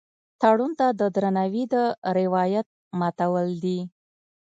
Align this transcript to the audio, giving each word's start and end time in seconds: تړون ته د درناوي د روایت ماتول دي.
تړون 0.41 0.71
ته 0.79 0.87
د 0.99 1.01
درناوي 1.15 1.63
د 1.73 1.75
روایت 2.17 2.67
ماتول 2.99 3.47
دي. 3.63 3.79